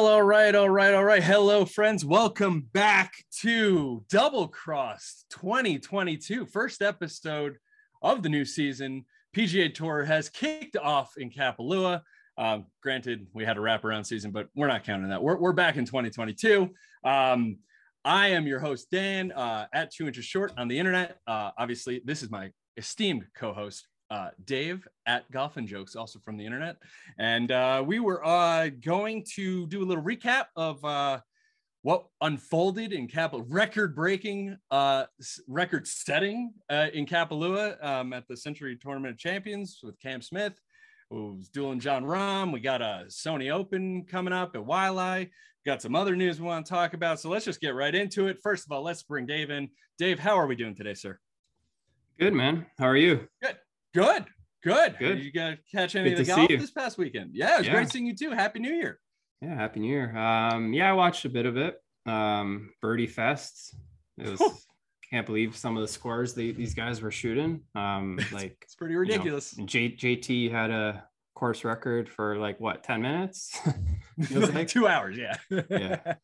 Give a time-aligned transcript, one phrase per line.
[0.00, 1.22] Well, all right, all right, all right.
[1.22, 2.06] Hello, friends.
[2.06, 3.12] Welcome back
[3.42, 7.58] to Double Cross 2022, first episode
[8.00, 9.04] of the new season.
[9.36, 12.00] PGA Tour has kicked off in Kapalua.
[12.38, 15.22] Um, granted, we had a wraparound season, but we're not counting that.
[15.22, 16.70] We're, we're back in 2022.
[17.04, 17.58] Um,
[18.02, 21.18] I am your host, Dan, uh, at Two Inches Short on the internet.
[21.26, 26.18] Uh, obviously, this is my esteemed co host, uh, Dave at Golf and Jokes, also
[26.18, 26.76] from the internet.
[27.18, 31.20] And uh, we were uh, going to do a little recap of uh,
[31.82, 35.04] what unfolded in Kapalua, record breaking, uh,
[35.48, 40.58] record setting uh, in Kapalua um, at the Sentry Tournament of Champions with Cam Smith.
[41.10, 42.52] Who's dueling Jon Rahm?
[42.52, 45.30] We got a Sony Open coming up at Waialae.
[45.66, 47.18] Got some other news we want to talk about.
[47.20, 48.38] So let's just get right into it.
[48.42, 49.68] First of all, let's bring Dave in.
[49.98, 51.18] Dave, how are we doing today, sir?
[52.18, 52.66] Good, man.
[52.78, 53.28] How are you?
[53.42, 53.56] Good.
[53.94, 54.24] Good.
[54.62, 54.96] Good.
[54.98, 55.16] Good.
[55.16, 57.30] Did you got to catch any Good of the golf this past weekend?
[57.34, 57.72] Yeah, it was Yeah.
[57.74, 58.30] great seeing you too.
[58.30, 59.00] Happy New Year.
[59.42, 60.14] Yeah, happy new year.
[60.16, 61.76] Um, yeah, I watched a bit of it.
[62.06, 63.74] Um, Birdie Fest.
[64.18, 64.66] It was
[65.10, 67.62] can't believe some of the scores they, these guys were shooting.
[67.74, 69.52] Um, like It's pretty know, ridiculous.
[69.64, 73.58] J, JT had a course record for like what 10 minutes.
[74.24, 74.68] feels like.
[74.68, 75.36] Two hours, yeah.
[75.70, 76.14] Yeah.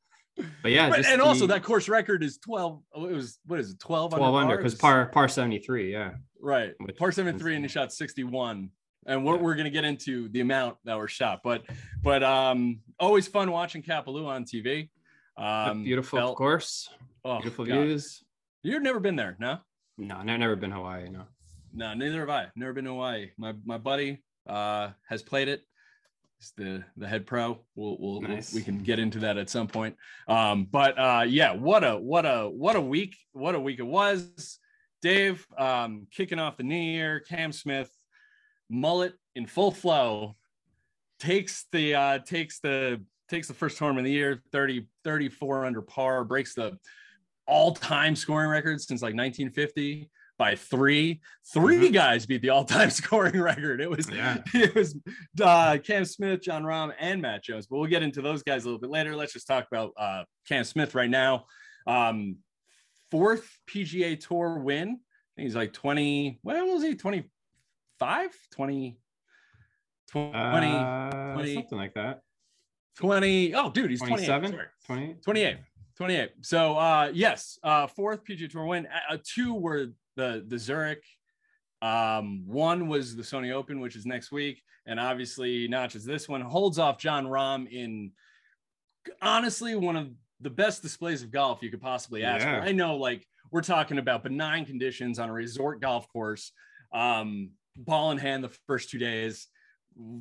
[0.62, 2.82] but yeah, But- and also that course record is 12.
[2.94, 3.80] oh, It was what is it?
[3.80, 5.90] 12 12 under because par par 73.
[5.90, 6.10] Yeah.
[6.40, 6.72] Right.
[6.78, 8.70] which Par is 73 and he shot 61.
[9.08, 9.42] And we're, Yeah.
[9.42, 11.62] we're gonna get into the amount that were shot, but
[12.02, 14.90] but um always fun watching Kapalua on TV.
[15.36, 16.88] Um beautiful felt- course,
[17.24, 17.74] oh, beautiful God.
[17.84, 18.24] views.
[18.62, 19.58] You've never been there, no?
[19.98, 21.08] No, I've never been Hawaii.
[21.08, 21.24] No.
[21.72, 22.48] No, neither have I.
[22.56, 23.30] Never been to Hawaii.
[23.38, 25.62] My my buddy uh, has played it.
[26.38, 27.60] He's the the head pro.
[27.76, 28.52] We'll, we'll, we'll- Nice.
[28.54, 29.96] we can get into that at some point.
[30.26, 33.14] Um, but uh, yeah, what a what a what a week!
[33.32, 34.58] What a week it was.
[35.06, 37.20] Dave um, kicking off the new year.
[37.20, 37.88] Cam Smith,
[38.68, 40.34] mullet in full flow,
[41.20, 44.42] takes the uh, takes the takes the first tournament of the year.
[44.50, 46.76] 30 34 under par breaks the
[47.46, 51.20] all-time scoring record since like 1950 by three.
[51.52, 51.92] 3 Mhm.
[51.92, 53.80] guys beat the all-time scoring record.
[53.80, 54.42] It was Yeah.
[54.54, 54.96] it was
[55.40, 57.68] uh, Cam Smith, Jon Rahm, and Matt Jones.
[57.68, 59.14] But we'll get into those guys a little bit later.
[59.14, 61.44] Let's just talk about uh, Cam Smith right now.
[61.86, 62.38] Um,
[63.16, 64.88] fourth PGA Tour win.
[64.88, 66.38] I think he's like 20.
[66.42, 66.94] What was he?
[66.94, 68.30] 25?
[68.52, 68.98] 20.
[70.10, 72.20] 20, Uh, 20 something like that.
[72.98, 73.54] 20.
[73.54, 74.66] Oh, dude, he's 27, Sorry.
[74.86, 75.56] 20, 28
[75.96, 81.02] 28 so uh yes uh fourth pga tour win uh, two were the the zurich
[81.80, 86.42] um one was the sony open which is next week and obviously notches this one
[86.42, 88.12] holds off john Rahm in
[89.22, 90.10] honestly one of
[90.40, 92.60] the best displays of golf you could possibly ask Yeah.
[92.60, 96.52] for i know like we're talking about benign conditions on a resort golf course
[96.92, 99.48] um ball in hand the first two days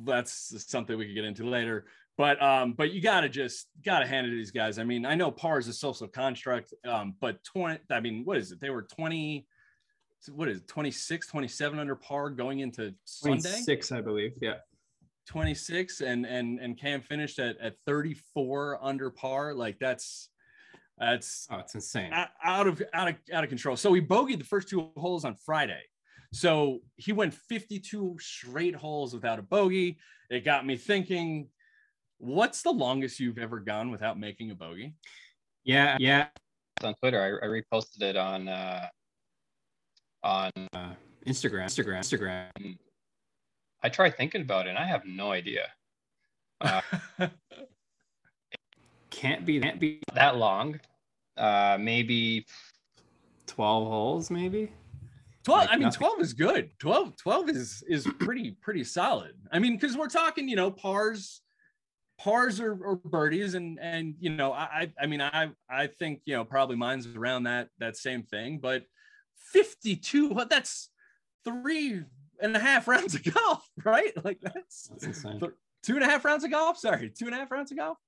[0.04, 4.26] that's something we could get into later but um but you gotta just gotta hand
[4.26, 7.42] it to these guys i mean i know par is a social construct um but
[7.44, 9.46] 20 i mean what is it they were 20
[10.32, 14.32] what is it 26 27 under par going into sunday 26, I believe.
[14.40, 14.54] Yeah.
[15.26, 20.28] 26 and and and cam finished at at 34 under par like that's
[20.98, 22.12] that's Oh, it's insane.
[22.42, 23.76] out of out of out of control.
[23.76, 25.82] So he bogeyed the first two holes on Friday.
[26.32, 29.98] So he went 52 straight holes without a bogey.
[30.30, 31.48] It got me thinking,
[32.18, 34.94] what's the longest you've ever gone without making a bogey?
[35.64, 35.96] Yeah.
[36.00, 36.26] Yeah.
[36.82, 37.40] on Twitter.
[37.42, 38.86] I, I reposted it on uh,
[40.22, 40.50] on.
[40.72, 40.92] Uh,
[41.26, 41.64] Instagram.
[41.64, 41.98] Instagram.
[41.98, 42.78] Instagram.
[43.82, 45.68] I try thinking about it, and I have no idea.
[46.60, 46.80] Uh,
[49.10, 49.60] Can't be.
[49.60, 50.80] Can't be that long.
[51.36, 52.46] Uh, maybe
[53.46, 54.72] 12 holes, maybe.
[55.44, 55.98] 12 Like I mean nothing.
[55.98, 56.70] 12 is good.
[56.80, 59.34] 12 12 is is pretty pretty solid.
[59.52, 61.40] I mean cuz we're talking, you know, pars
[62.18, 66.22] pars or, or birdies and and you know, I I I mean I I think,
[66.24, 68.84] you know, probably mine's around that that same thing, but
[69.52, 70.90] 52 what that's
[71.44, 72.02] three
[72.40, 74.12] and a half rounds of golf, right?
[74.24, 75.40] Like that's That's insane.
[75.40, 75.52] th-
[75.82, 76.78] two and a half rounds of golf.
[76.78, 77.98] Sorry, two and a half rounds of golf.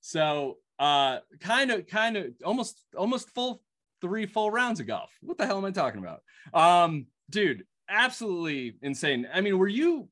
[0.00, 3.62] So uh kind of kind of almost almost full
[4.00, 5.10] three full rounds of golf.
[5.22, 6.20] What the hell am I talking about?
[6.54, 9.26] Um, dude, absolutely insane.
[9.32, 10.08] I mean, were you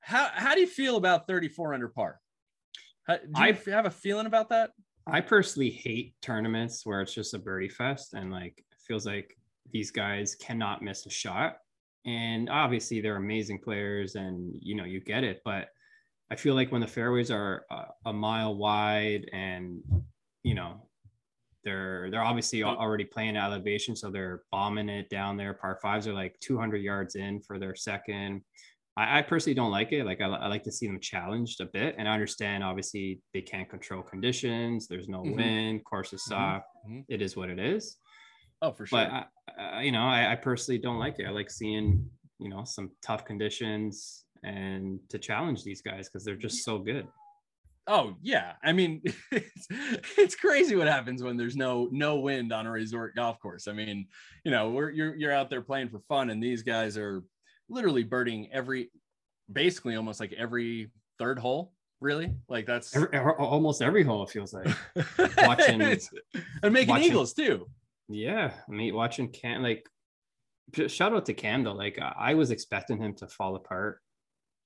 [0.00, 2.20] how how do you feel about 34 under par?
[3.06, 4.70] How, do you I- have a feeling about that?
[5.06, 9.36] I personally hate tournaments where it's just a birdie fest and like it feels like
[9.72, 11.56] these guys cannot miss a shot.
[12.06, 15.68] And obviously they're amazing players and you know you get it, but
[16.30, 19.82] I feel like when the fairways are a, a mile wide and
[20.44, 20.88] you know
[21.64, 25.54] they're they're obviously already playing at elevation, so they're bombing it down there.
[25.54, 28.42] Par fives are like 200 yards in for their second.
[28.96, 30.04] I, I personally don't like it.
[30.06, 33.42] Like I, I like to see them challenged a bit, and I understand obviously they
[33.42, 34.88] can't control conditions.
[34.88, 35.34] There's no Mhm.
[35.34, 36.28] wind, course is Mhm.
[36.28, 36.66] soft.
[36.88, 37.04] Mhm.
[37.08, 37.98] It is what it is.
[38.62, 38.98] Oh, for sure.
[38.98, 39.10] But
[39.58, 41.26] I, I, you know, I, I personally don't like it.
[41.26, 42.08] I like seeing
[42.38, 47.06] you know some tough conditions and to challenge these guys because they're just so good.
[47.86, 49.02] Oh yeah, I mean,
[49.32, 49.66] it's,
[50.18, 53.66] it's crazy what happens when there's no no wind on a resort golf course.
[53.68, 54.06] I mean,
[54.44, 57.22] you know, we're you're you're out there playing for fun, and these guys are
[57.68, 58.90] literally birding every,
[59.52, 61.72] basically almost like every third hole.
[62.00, 64.68] Really, like that's Every, every- almost every hole it feels like.
[65.38, 67.66] watching- and making watching- eagles too.
[68.10, 69.88] Yeah, I mean, watching Cam, like,
[70.88, 71.72] shout out to Cam though.
[71.74, 74.00] Like, I was expecting him to fall apart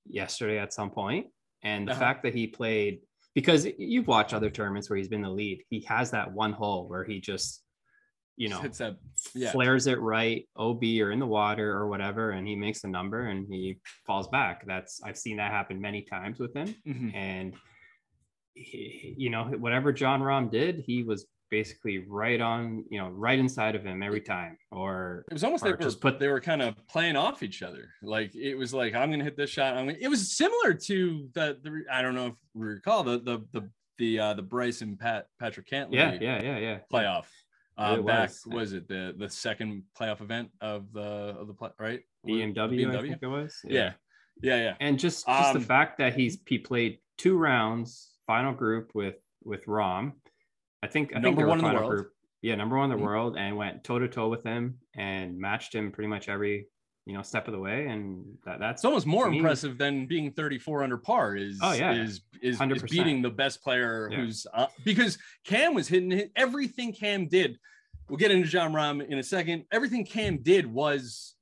[0.06, 1.26] yesterday at some point,
[1.62, 2.00] and the Uh-huh.
[2.00, 3.00] fact that he played
[3.34, 5.64] because you've watched other tournaments where he's been the lead.
[5.68, 7.64] He has that one hole where he just,
[8.36, 8.96] you know, hits that.
[9.34, 12.88] Yeah, flares it right, OB or in the water or whatever, and he makes a
[12.88, 14.64] number and he falls back.
[14.66, 17.14] That's I've seen that happen many times with him Mhm.
[17.14, 17.54] and
[18.54, 21.26] he, you know whatever Jon Rahm did, he was
[21.58, 24.58] basically right on, you know, right inside of him every time.
[24.72, 27.90] Or It was almost like just put, they were kind of playing off each other.
[28.02, 29.76] Like it was like I'm gonna hit this shot.
[29.76, 33.20] I'm gonna, it was similar to the, the I don't know if we recall the
[33.20, 36.78] the the the uh, the Bryce and Pat Patrick Cantlay yeah, yeah, yeah, yeah.
[36.92, 37.26] playoff.
[37.78, 38.42] Uh, It back was.
[38.46, 43.00] was it the the second playoff event of the of the play, right BMW, I
[43.02, 43.60] think it was.
[43.64, 43.92] yeah
[44.42, 48.52] yeah yeah and just just the Um, fact that he's he played two rounds, final
[48.52, 50.14] group with with Rahm.
[50.84, 51.90] I think I Number were one in the world.
[51.90, 52.10] group.
[52.42, 53.06] Yeah, number one in the Mhm.
[53.06, 56.66] world, and went toe to toe with him and matched him pretty much every
[57.06, 60.30] you know step of the way, and that, that's it's almost more impressive than being
[60.32, 61.92] 34 under par is Oh, yeah.
[61.92, 64.18] is is, is beating the best player Yeah.
[64.18, 67.58] who's uh, because Cam was hitting hit, everything Cam did.
[68.08, 69.64] We'll get into Jon Rahm in a second.
[69.72, 71.34] Everything Cam did was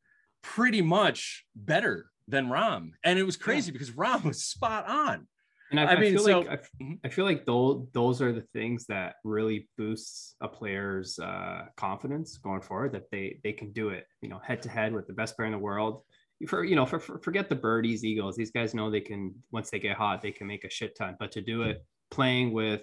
[0.43, 5.27] pretty much better than Rahm, and it was crazy because Rahm was spot on.
[5.73, 6.99] And I, I I, mean, feel so- like I.
[7.05, 12.37] I feel like those those are the things that really boosts a player's uh, confidence
[12.37, 12.93] going forward.
[12.93, 15.47] That they they can do it, you know, head to head with the best player
[15.47, 16.03] in the world.
[16.47, 18.37] For you know, for, for forget the birdies, eagles.
[18.37, 21.17] These guys know they can once they get hot, they can make a shit ton.
[21.19, 22.83] But to do it playing with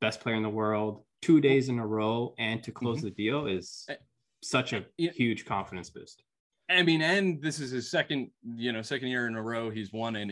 [0.00, 3.46] best player in the world two days in a row and to close the deal
[3.46, 3.94] is Eh,
[4.40, 5.10] such a yeah.
[5.10, 6.22] huge confidence boost.
[6.70, 9.92] I mean, and this is his second, you know, second year in a row he's
[9.92, 10.30] won an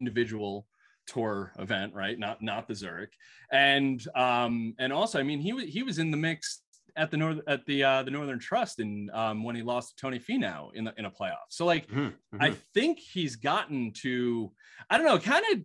[0.00, 0.66] individual
[1.06, 2.18] tour event, right?
[2.18, 3.12] Not not the Zurich,
[3.50, 6.62] and um, and also, I mean, he was he was in the mix
[6.96, 10.00] at the north at the uh, the Northern Trust and um, when he lost to
[10.00, 11.46] Tony Finau in the in a playoff.
[11.50, 12.62] So like, Mhm, I mhm.
[12.74, 14.52] think he's gotten to,
[14.90, 15.64] I don't know, kind of.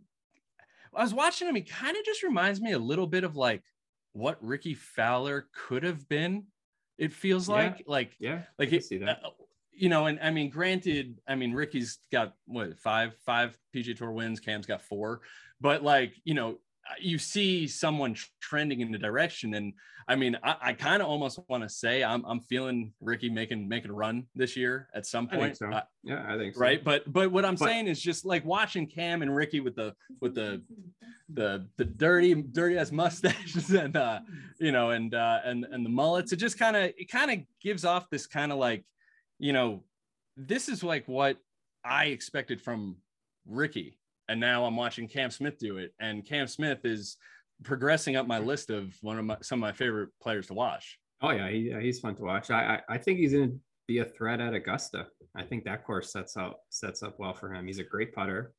[0.93, 1.55] I was watching him.
[1.55, 3.63] He kind of just reminds me a little bit of like
[4.13, 6.47] what Rickie Fowler could have been.
[6.97, 7.77] It feels Yeah.
[7.77, 9.19] like like yeah, like I it, see that.
[9.23, 9.29] uh,
[9.79, 14.11] you know, and I mean, granted, I mean, Rickie's got what five five PG Tour
[14.11, 15.21] wins, Cam's got four,
[15.61, 16.57] but like you know,
[16.99, 19.73] you see someone trending in the direction, and
[20.07, 23.67] I mean, I, I kind of almost want to say I'm I'm feeling Rickie making
[23.69, 25.71] making a run this year at some I point, so.
[25.71, 26.61] uh, yeah, I think so.
[26.61, 26.83] right?
[26.83, 29.95] But but what I'm But- saying is just like watching Cam and Ricky with the
[30.19, 30.61] with the
[31.31, 34.19] the the dirty dirty ass mustaches and uh
[34.59, 37.37] you know and uh and and the mullets it just kind of it kind of
[37.61, 38.83] gives off this kind of like
[39.39, 39.83] you know
[40.37, 41.37] this is like what
[41.83, 42.95] i expected from
[43.47, 47.17] rickie and now i'm watching cam smith do it and cam smith is
[47.63, 50.99] progressing up my list of one of my some of my favorite players to watch
[51.21, 52.49] Oh yeah, he, he's fun to watch.
[52.49, 53.51] I, I I think he's gonna
[53.87, 55.07] be a threat at Augusta.
[55.35, 57.67] I think that course sets up sets up well for him.
[57.67, 58.53] He's a great putter.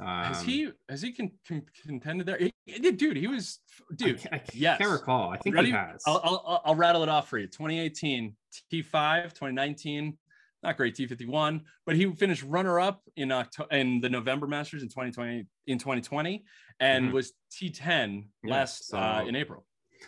[0.00, 3.94] Um, has he has he con- con- contended there He- he- dude he was I
[3.94, 4.78] dude I, ca- yes.
[4.78, 5.30] can't recall.
[5.30, 5.68] I think Ready?
[5.68, 6.02] he has.
[6.06, 7.46] I'll, I'll, I'll- rattle it off for you.
[7.46, 8.34] 2018
[8.72, 10.16] T5, 2019,
[10.62, 14.88] not great T51, but he finished runner up in October in the November Masters in
[14.88, 16.44] 2020 in 2020
[16.80, 17.12] and Mhm.
[17.12, 19.66] was T10 Yeah, last so- uh, in April.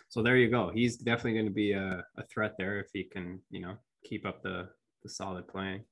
[0.08, 0.70] so there you go.
[0.74, 4.24] He's definitely going to be a, a threat there if he can, you know, keep
[4.26, 4.68] up the
[5.02, 5.84] the solid playing.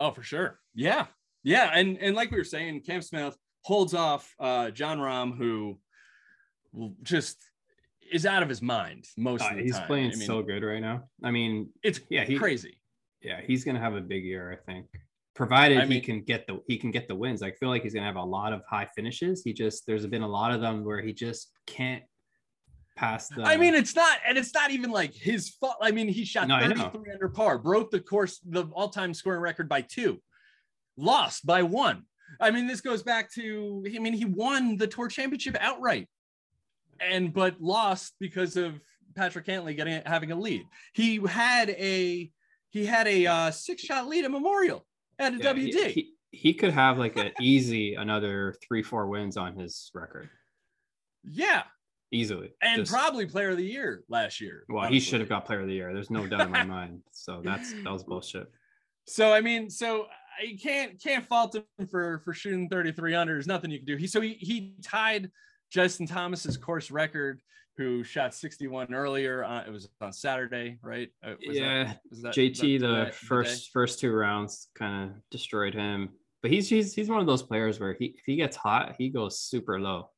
[0.00, 0.58] Oh, for sure.
[0.74, 1.06] Yeah.
[1.46, 1.70] Yeah.
[1.72, 5.78] And and like we were saying, Cam Smith holds off uh Jon Rahm, who
[7.02, 7.38] just
[8.12, 9.86] is out of his mind most Uh, of the he's time.
[9.86, 11.04] playing I mean, so good right now.
[11.24, 12.78] I mean, it's yeah, he crazy.
[13.22, 14.86] yeah, he's gonna have a big year, I think.
[15.34, 17.42] Provided I he mean- can get the he can get the wins.
[17.42, 19.42] I feel like he's gonna have a lot of high finishes.
[19.44, 22.02] He just there's been a lot of them where he just can't
[22.96, 25.76] pass the I mean, it's not, and it's not even like his fault.
[25.82, 29.68] I mean, he shot No, 33 under par, broke the course, the all-time scoring record
[29.68, 30.18] by two,
[30.96, 32.02] lost by one.
[32.40, 36.08] I mean, this goes back to, I mean, he won the tour championship outright,
[37.00, 38.80] and but lost because of
[39.14, 40.62] Patrick Cantlay getting having a lead.
[40.92, 42.30] He had a
[42.70, 44.84] he had a uh, six-shot lead at Memorial
[45.18, 45.86] at a Yeah, WD.
[45.86, 50.28] He, he, he could have like an easy another three, four wins on his record
[51.24, 51.62] Yeah,
[52.10, 52.50] easily.
[52.60, 54.64] and Just- probably player of the year last year.
[54.68, 55.94] well, he should have got player of the year.
[55.94, 57.02] There's no doubt in my mind.
[57.12, 58.50] So that's that was bullshit.
[59.06, 60.06] So I mean, so
[60.42, 63.32] you can't can't fault him for for shooting 33 under.
[63.34, 63.96] There's nothing you can do.
[63.96, 65.30] He so he he tied
[65.70, 67.40] Justin Thomas's course record,
[67.76, 69.44] who shot 61 earlier.
[69.44, 71.08] Uh, it was on Saturday, right?
[71.24, 75.16] Uh, was that- yeah, was that- JT that the first first two rounds kind of
[75.30, 76.10] destroyed him.
[76.42, 79.08] But he's he's he's one of those players where he if he gets hot, he
[79.08, 80.10] goes super low.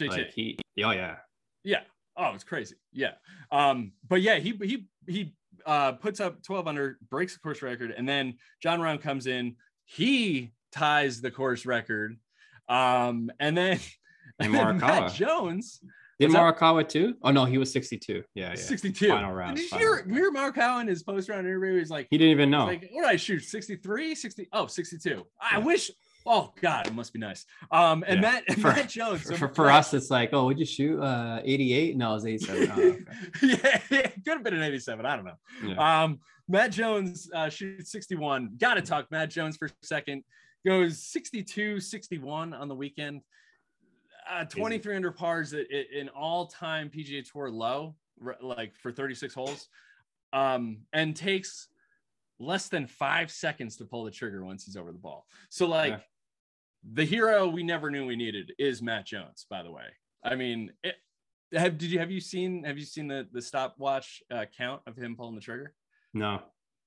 [0.00, 0.08] JT.
[0.10, 1.16] Like he oh yeah.
[1.64, 1.80] Yeah.
[2.16, 2.76] Oh, it's crazy.
[2.92, 3.12] Yeah.
[3.52, 5.34] Um, but yeah, he he he
[5.66, 9.56] uh puts up 12 under, breaks the course record, and then Jon Rahm comes in,
[9.84, 12.16] he ties the course record.
[12.68, 13.80] Um, and then,
[14.40, 15.80] And then Matt Jones,
[16.20, 16.88] Did up?
[16.88, 17.14] Too?
[17.22, 18.22] Oh no, he was 62.
[18.34, 18.54] Yeah, yeah.
[18.54, 19.08] 62.
[19.08, 19.56] Final round.
[19.56, 20.14] Did you hear, round.
[20.14, 20.32] you
[20.80, 21.78] in his post round interview?
[21.78, 22.66] He's like, He didn't even know.
[22.66, 23.42] like, what did I shoot?
[23.42, 24.48] 63, 60?
[24.52, 25.24] Oh, 62.
[25.40, 25.90] I wish.
[26.30, 27.46] Oh God, it must be nice.
[27.70, 28.30] Um, and Yeah.
[28.46, 29.22] Matt, For- Matt Jones.
[29.22, 31.96] for, for, for us, it's like, oh, would you shoot uh 88?
[31.96, 32.70] No, it was 87.
[32.70, 32.98] Oh, okay.
[33.42, 35.06] yeah, it could have been an 87.
[35.06, 35.38] I don't know.
[35.64, 36.02] yeah.
[36.04, 38.56] Um, Matt Jones uh, shoots 61.
[38.58, 40.22] Got to talk Matt Jones for a second.
[40.66, 43.22] Goes 62, 61 on the weekend.
[44.30, 47.94] Uh, 23 under pars at, at an all-time PGA Tour low,
[48.42, 49.68] like for 36 holes,
[50.34, 51.68] um, and takes
[52.38, 55.26] less than five seconds to pull the trigger once he's over the ball.
[55.48, 55.98] So, like, Yeah.
[56.92, 59.46] The hero we never knew we needed is Matt Jones.
[59.48, 59.84] By the way,
[60.24, 60.94] I mean, it,
[61.52, 64.96] have did you have you seen have you seen the the stopwatch uh, count of
[64.96, 65.74] him pulling the trigger?
[66.14, 66.42] No.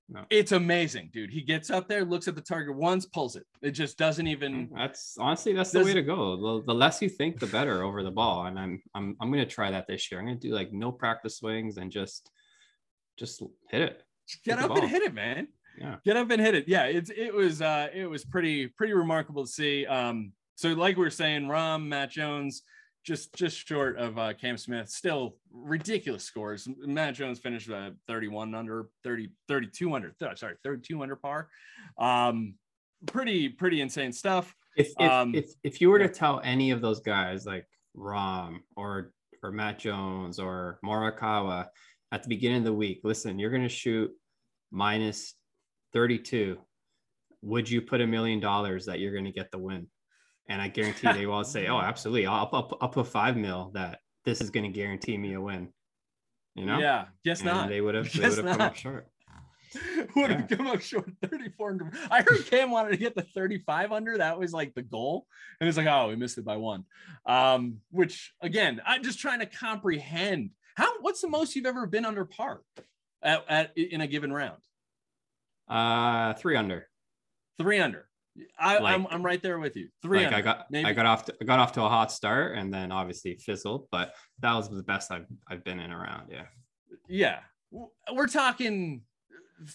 [0.09, 0.25] No.
[0.29, 1.31] It's amazing, dude.
[1.31, 3.45] He gets up there, looks at the target once, pulls it.
[3.61, 4.69] It just doesn't even.
[4.75, 6.35] That's honestly that's the way to go.
[6.35, 8.47] The, the less you think, the better over the ball.
[8.47, 10.19] And I'm I'm I'm gonna try that this year.
[10.19, 12.29] I'm gonna do like no practice swings and just
[13.17, 14.03] just hit it.
[14.43, 15.47] Get the up and hit it, man.
[15.81, 15.95] Yeah.
[16.05, 16.67] Get up and hit it.
[16.67, 19.85] Yeah, it's it was uh it was pretty pretty remarkable to see.
[19.85, 22.63] Um, so like we were saying, Rahm, Matt Jones,
[23.03, 26.67] just just short of uh Cam Smith, still ridiculous scores.
[26.77, 31.49] Matt Jones finished uh 31 under 30, 32 under, th- sorry, 32 under par.
[31.97, 32.55] Um,
[33.07, 34.55] pretty pretty insane stuff.
[34.77, 37.65] If if, Um, if if you were to tell any of those guys like
[37.97, 41.67] Rahm or or Matt Jones or Morikawa
[42.11, 44.11] at the beginning of the week, listen, you're gonna shoot
[44.69, 45.33] minus
[45.93, 46.57] 32.
[47.43, 49.87] Would you put a million dollars that you're gonna get the win?
[50.47, 52.27] And I guarantee they will say, "Oh, absolutely!
[52.27, 55.69] I'll, I'll, I'll put five mil that this is going to guarantee me a win."
[56.55, 56.79] You know?
[56.79, 57.69] Yeah, guess And not.
[57.69, 58.11] They would have.
[58.11, 59.07] They would have come up short.
[60.15, 61.91] would have come up short 34 under.
[62.09, 64.17] I heard Cam wanted to get the 35 under.
[64.17, 65.25] That was like the goal.
[65.59, 66.83] And it's like, oh, we missed it by one.
[67.25, 72.05] Um, which again, I'm just trying to comprehend how what's the most you've ever been
[72.05, 72.61] under par
[73.23, 74.61] at, at in a given round?
[75.71, 76.87] Uh, three under.
[77.59, 78.07] Three under.
[78.59, 79.89] I, Like- I'm I'm right there with you.
[80.01, 80.37] Three like under.
[80.37, 82.91] I got I got off to, I got off to a hot start and then
[82.91, 86.29] obviously fizzled, but that was the best I've I've been in around.
[86.31, 86.45] Yeah.
[87.07, 87.39] yeah.
[88.11, 89.01] We're talking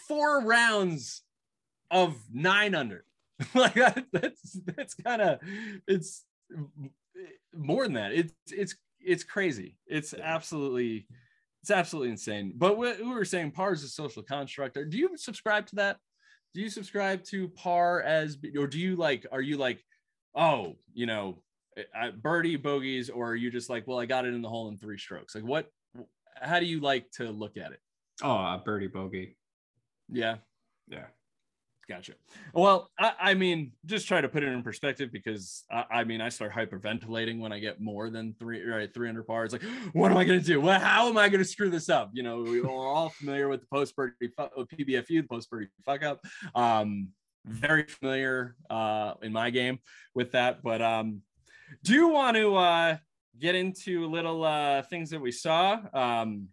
[0.08, 1.22] four rounds
[1.90, 3.04] of nine under.
[3.54, 5.38] like that, that's that's kind of
[5.86, 6.24] it's
[7.54, 8.12] more than that.
[8.12, 9.76] It's it's it's crazy.
[9.86, 11.06] It's absolutely
[11.66, 12.52] it's absolutely insane.
[12.54, 14.78] But we, we were saying par is a social construct.
[14.88, 15.96] Do you subscribe to that?
[16.54, 19.84] Do you subscribe to par as or do you like are you like
[20.36, 21.42] oh you know
[22.22, 24.78] birdie bogeys or are you just like well I got it in the hole in
[24.78, 25.34] three strokes?
[25.34, 25.68] Like what?
[26.40, 27.80] How do you like to look at it?
[28.22, 29.36] Oh, a birdie bogey.
[30.08, 30.36] Yeah.
[30.86, 31.06] Yeah.
[31.88, 32.14] Gotcha.
[32.52, 36.20] Well, I, I mean, just try to put it in perspective because I, I mean,
[36.20, 39.44] I start hyperventilating when I get more than three, right, 300 par.
[39.44, 39.62] It's like,
[39.92, 40.60] what am I going to do?
[40.60, 42.10] Well, how am I going to screw this up?
[42.12, 46.24] You know, we're all familiar with the post birdie PBFU, the post birdie fuck up.
[46.56, 47.10] Um,
[47.44, 49.78] very familiar uh, in my game
[50.14, 50.64] with that.
[50.64, 51.22] But um,
[51.84, 52.96] do you want to uh,
[53.38, 55.80] get into little uh, things that we saw?
[55.92, 56.48] Um,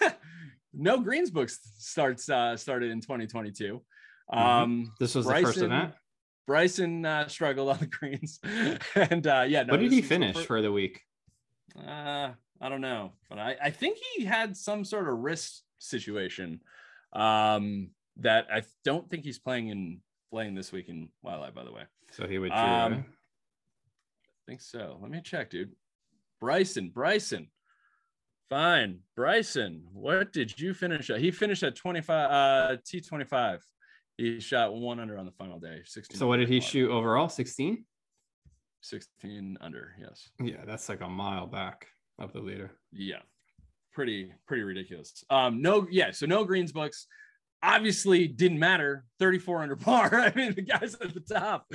[0.74, 3.80] no Greens books starts uh, started in 2022.
[4.32, 5.94] Um, This was the first Bryson- event.
[6.46, 8.40] Bryson uh, struggled on the greens,
[8.96, 11.00] and uh, yeah, no, what did he finish for the week?
[11.78, 16.60] Uh, I don't know, but I, I think he had some sort of wrist situation
[17.12, 20.00] um, that I don't think he's playing in
[20.32, 21.54] playing this week in Waialae.
[21.54, 22.50] By the way, So he would.
[22.50, 23.04] Um, Um,
[24.48, 24.98] think so.
[25.00, 25.70] Let me check, dude.
[26.40, 27.48] Bryson, Bryson,
[28.50, 29.84] fine, Bryson.
[29.92, 31.20] What did you finish at?
[31.20, 32.30] He finished at twenty five.
[32.30, 33.64] Uh, T twenty five.
[34.22, 35.82] He shot one under on the final day.
[35.84, 36.18] Sixteen.
[36.18, 36.68] so what did he par.
[36.68, 37.28] shoot overall?
[37.28, 37.84] 16.
[38.82, 39.94] 16 under.
[40.00, 40.30] Yes.
[40.40, 41.86] Yeah, that's like a mile back
[42.18, 42.70] of the leader.
[42.92, 43.20] yeah
[43.94, 47.06] pretty pretty ridiculous um no yeah so no greens books
[47.62, 50.14] obviously didn't matter 34 under par.
[50.20, 51.66] I mean, the guys at the top,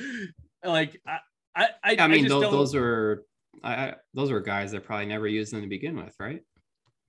[0.64, 1.20] like I,
[1.56, 3.26] I, I, I mean, just those, those were
[3.64, 6.42] I, I- those were guys that probably never used them to begin with, right?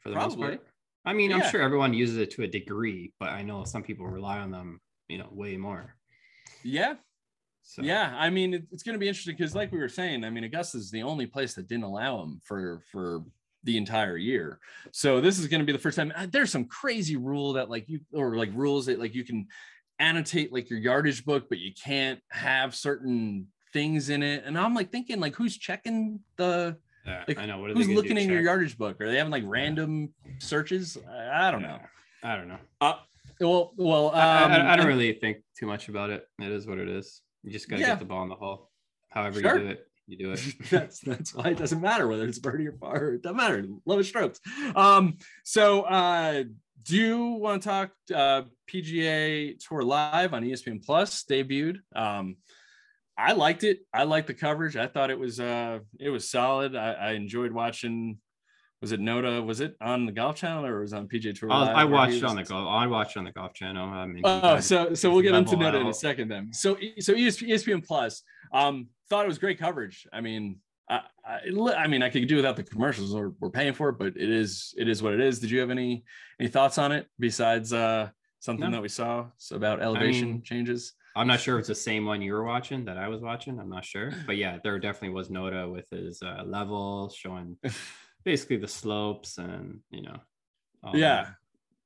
[0.00, 0.64] For the most part.
[1.04, 4.06] I mean, I'm sure everyone uses it to a degree, but I know some people
[4.06, 4.78] rely on them,
[5.08, 5.94] you know, way more.
[6.62, 6.94] yeah,
[7.62, 8.14] So yeah.
[8.16, 10.44] I mean, it, it's going to be interesting because, like we were saying, I mean,
[10.44, 13.22] Augusta is the only place that didn't allow them for for
[13.64, 14.60] the entire year.
[14.92, 16.12] So this is going to be the first time.
[16.14, 19.46] uh, There's some crazy rule that like you or like rules that like you can
[19.98, 24.44] annotate like your yardage book, but you can't have certain things in it.
[24.46, 27.58] And I'm like thinking like, who's checking the yeah, like, I know.
[27.58, 28.44] What are who's they looking in your check?
[28.44, 29.00] yardage book?
[29.00, 30.96] Are they having like random searches?
[31.10, 31.78] I, I don't know.
[32.22, 32.58] I don't know.
[32.80, 32.94] Uh,
[33.40, 34.16] well, well, um,
[34.52, 36.26] I, I- don't really think too much about it.
[36.40, 37.20] It is what it is.
[37.42, 37.88] You just got to Yeah.
[37.90, 38.70] get the ball in the hole.
[39.10, 39.56] However Sure.
[39.58, 40.40] you do it, you do it.
[40.70, 43.14] that's that's why it doesn't matter whether it's birdie or par.
[43.14, 43.64] It doesn't matter.
[43.86, 44.40] Lowest strokes.
[44.74, 46.44] Um, so uh
[46.84, 51.76] do you want to talk uh PGA Tour Live on ESPN Plus debuted?
[51.94, 52.36] Um
[53.16, 53.80] I liked it.
[53.92, 54.76] I liked the coverage.
[54.76, 56.76] I thought it was uh it was solid.
[56.76, 58.18] I, I enjoyed watching
[58.80, 59.44] was it Notah?
[59.44, 61.50] Was it on the golf channel or was it on PGA Tour?
[61.50, 62.68] I, I watched on the golf.
[62.68, 63.88] I watched on the golf channel.
[63.88, 66.52] I mean, Oh, so so we'll get into Notah in a second then.
[66.52, 70.06] So so ESPN, Plus, um, thought it was great coverage.
[70.12, 70.58] I mean,
[70.88, 71.40] I, I,
[71.76, 73.14] I mean, I could do without the commercials.
[73.14, 75.40] We're, we're paying for it, but it is it is what it is.
[75.40, 76.04] Did you have any
[76.38, 78.76] any thoughts on it besides uh something No.
[78.76, 80.92] that we saw so about elevation mean, changes?
[81.16, 83.58] I'm not sure if it's the same one you were watching that I was watching.
[83.58, 87.56] I'm not sure, but yeah, there definitely was Notah with his uh, level showing
[88.24, 90.18] basically the slopes and you know.
[90.94, 91.30] yeah,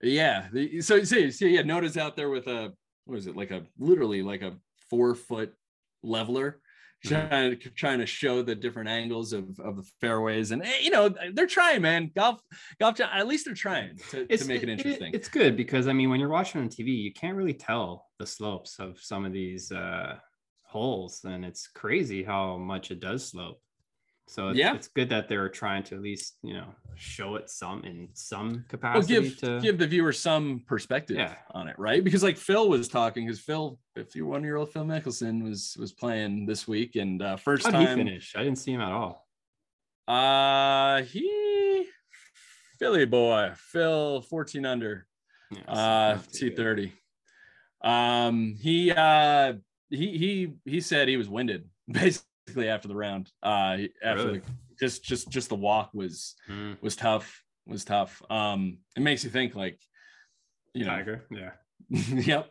[0.00, 0.48] yeah.
[0.80, 2.72] So so so yeah, Notah's out there with a
[3.04, 4.56] what is it like a literally like a
[4.90, 5.54] four foot
[6.02, 6.60] leveler.
[7.04, 7.08] Mhm.
[7.08, 11.12] Trying, trying to show the different angles of, of the fairways and eh, you know
[11.32, 12.40] they're trying man golf
[12.78, 16.10] golf at least they're trying to, to make it interesting it's good because I mean,
[16.10, 19.72] when you're watching on TV, you can't really tell the slopes of some of these
[19.72, 20.14] uh,
[20.62, 23.60] holes, and it's crazy how much it does slope.
[24.32, 24.74] So it's, Yeah.
[24.74, 28.48] it's good that they're trying to at least you know show it some in some
[28.52, 29.14] well, capacity.
[29.20, 31.34] give to, give the viewer some perspective Yeah.
[31.50, 32.02] on it, right?
[32.02, 36.46] Because like Phil was talking, because Phil, 51 year old Phil Mickelson was was playing
[36.46, 38.34] this week, and uh, first How did he time, finish?
[38.34, 39.26] I didn't see him at all.
[40.08, 41.86] uh, he
[42.78, 45.06] Philly boy, Phil 14 under,
[45.50, 46.56] Yeah, uh, not too good.
[46.56, 46.92] 230.
[47.84, 49.54] Um, he uh
[49.90, 53.30] he he he said he was winded basically after the round.
[53.42, 54.38] Uh, after Really?
[54.40, 54.44] the,
[54.80, 59.30] just just just the walk was Mm, was tough was tough um it makes you
[59.30, 59.78] think like
[60.74, 61.50] you know Tiger, yeah.
[61.90, 62.48] yep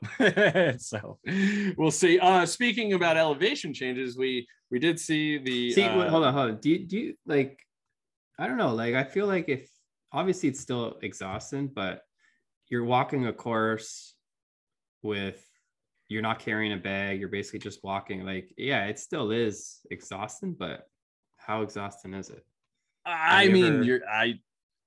[0.80, 1.20] so
[1.78, 6.10] we'll see uh speaking about elevation changes we we did see the See, uh, wait,
[6.10, 6.58] hold on, hold on.
[6.62, 7.60] Do you, do you like?
[8.40, 8.74] I don't know.
[8.74, 9.70] Like, I feel like if
[10.14, 12.02] obviously it's still exhausting, but
[12.70, 14.16] you're walking a course
[15.04, 15.46] with
[16.12, 17.20] you're not carrying a bag.
[17.20, 18.26] You're basically just walking.
[18.26, 20.88] Like, yeah, it still is exhausting, but
[21.38, 22.46] how exhausting is it?
[23.04, 24.36] i you mean ever- you're i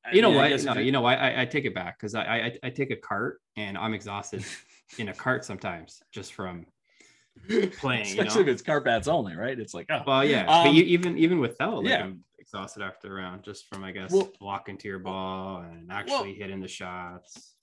[0.07, 0.65] I You know mean, what?
[0.65, 1.05] No, you know?
[1.07, 4.45] I, I take it back because I, I I take a cart and I'm exhausted
[4.99, 6.67] in a cart sometimes just from
[7.49, 8.05] playing.
[8.05, 8.49] You especially know?
[8.51, 11.39] if it's carpets only right it's like oh Well, yeah, but Um, you, even even
[11.41, 12.05] without, like, yeah.
[12.05, 15.91] I'm exhausted after a round just from I guess Well- walking to your ball and
[15.91, 17.54] actually hitting the shots.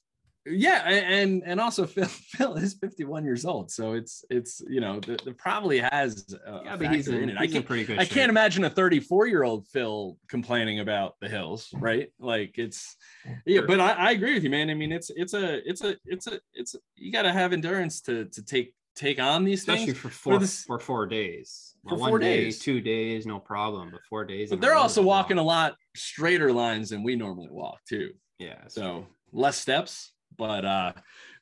[0.45, 4.99] Yeah and and also phil phil is 51 years old so it's it's you know
[4.99, 7.65] the, the probably has a Yeah, but he's in, in it i he's in can't
[7.67, 7.99] pretty good.
[7.99, 8.13] I shape.
[8.13, 12.12] can't imagine a 34 year old Phil complaining about the hills, right?
[12.19, 12.95] Like it's
[13.45, 14.69] yeah, but I, I agree with you, man.
[14.69, 17.54] I mean, it's it's a it's a it's a it's a, you got to have
[17.54, 19.97] endurance to to take take on these especially things.
[19.99, 21.75] for four this- for four days.
[21.84, 22.60] For Well, four one day, days.
[22.60, 23.89] two days, no problem.
[23.91, 24.49] But four days.
[24.49, 25.71] But they're also walking a lot.
[25.71, 28.12] lot straighter lines than we normally walk too.
[28.39, 28.67] Yeah.
[28.67, 29.08] So true.
[29.34, 30.94] less steps, but uh,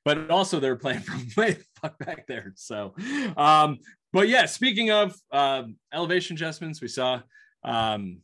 [0.05, 2.53] but also they're playing from way the fuck back there.
[2.55, 2.93] So,
[3.37, 3.79] um,
[4.11, 7.21] but yeah, speaking of um, elevation adjustments, we saw
[7.63, 8.19] um,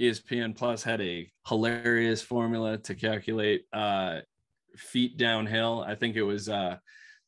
[0.00, 4.20] ESPN Plus had a hilarious formula to calculate uh,
[4.76, 5.84] feet downhill.
[5.86, 6.76] I think it was uh,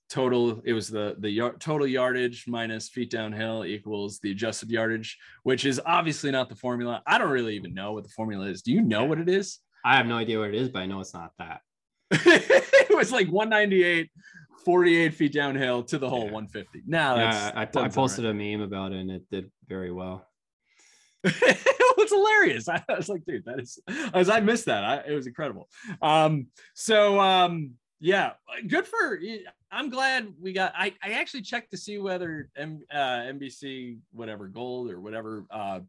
[0.09, 0.61] total.
[0.65, 5.65] It was the the yard, total yardage minus feet downhill equals the adjusted yardage, which
[5.65, 7.03] is obviously not the formula.
[7.07, 8.63] I don't really even know what the formula is.
[8.63, 9.61] Do you know what it is?
[9.85, 11.61] I have no idea what it is, but I know it's not that.
[12.11, 14.11] it was like 198,
[14.65, 16.33] 48 feet downhill to the hole Yeah.
[16.33, 16.83] 150.
[16.87, 19.93] Now Yeah, that's I, I, I posted a meme about it, and it did very
[19.93, 20.27] well.
[21.25, 21.35] right.
[21.43, 22.69] it was hilarious.
[22.69, 23.79] I was like, dude, that is
[24.15, 24.85] as I missed that.
[24.85, 25.69] I, it was incredible.
[26.01, 28.33] Um, so um, yeah,
[28.67, 29.19] good for
[29.71, 34.47] I'm glad we got I, I actually checked to see whether M, uh, NBC whatever
[34.49, 35.81] gold or whatever uh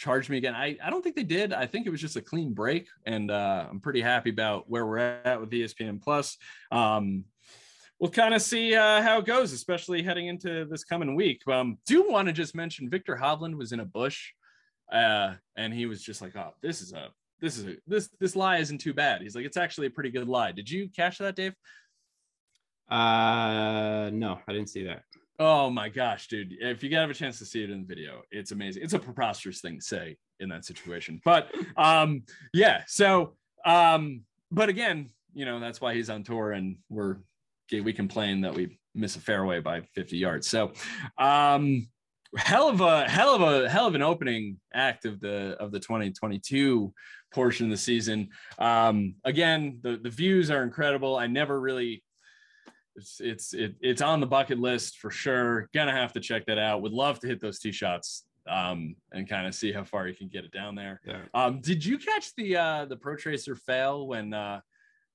[0.00, 0.54] charged me again.
[0.54, 1.52] I, I don't think they did.
[1.52, 4.86] I think it was just a clean break, and uh, I'm pretty happy about where
[4.86, 6.38] we're at with ESPN Plus.
[6.72, 7.26] Um,
[7.98, 11.46] we'll kind of see uh, how it goes, especially heading into this coming week.
[11.46, 14.32] Um, do want to just mention Viktor Hovland was in a bush,
[14.90, 17.08] uh, and he was just like, "Oh, this is a
[17.42, 20.10] this is a this this lie isn't too bad." He's like, "It's actually a pretty
[20.10, 21.54] good lie." Did you catch that, Dave?
[22.88, 25.02] Uh, no, I didn't see that.
[25.42, 26.54] Oh my gosh, dude!
[26.60, 28.82] If you have a chance to see it in the video, it's amazing.
[28.82, 32.82] It's a preposterous thing to say in that situation, but um, yeah.
[32.86, 34.20] So, um,
[34.52, 37.16] but again, you know that's why he's on tour, and we're
[37.72, 40.46] we complain that we miss a fairway by 50 yards.
[40.46, 40.72] So,
[41.16, 41.88] um,
[42.36, 45.80] hell of a hell of a hell of an opening act of the of the
[45.80, 46.92] 2022
[47.32, 48.28] portion of the season.
[48.58, 51.16] Um, again, the the views are incredible.
[51.16, 52.02] I never really
[52.96, 55.68] it's it's it, it's on the bucket list for sure.
[55.74, 56.82] Gonna have to check that out.
[56.82, 60.14] Would love to hit those tee shots um, and kind of see how far you
[60.14, 61.00] can get it down there.
[61.06, 61.22] Yeah.
[61.34, 64.60] Um, did you catch the uh, the Pro Tracer fail when uh,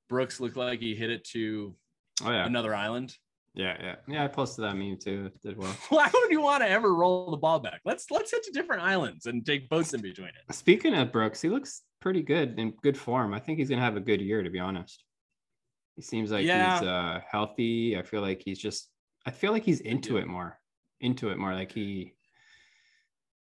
[0.09, 1.75] Brooks looked like he hit it to
[2.23, 2.45] Oh yeah.
[2.45, 3.15] another island?
[3.53, 3.95] Yeah, yeah.
[4.07, 5.31] Yeah, I posted that meme too.
[5.33, 5.73] It Did well.
[5.89, 7.79] Why would you want to ever roll the ball back?
[7.85, 10.53] Let's let's hit to different islands and take boats in between it.
[10.53, 13.33] Speaking of Brooks, he looks pretty good in good form.
[13.33, 15.04] I think he's gonna have a good year to be honest.
[15.95, 16.79] He seems like Yeah.
[16.79, 17.97] he's uh healthy.
[17.97, 18.89] I feel like he's just
[19.25, 20.21] I feel like he's into Yeah.
[20.21, 20.60] it more.
[21.01, 21.53] Into it more.
[21.53, 22.13] Like he